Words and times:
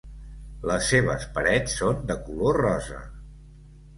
Les 0.69 0.87
seves 0.93 1.27
parets 1.35 1.77
són 1.81 2.01
de 2.11 2.17
color 2.29 2.57
rosa. 2.65 3.03